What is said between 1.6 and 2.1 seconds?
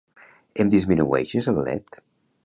led?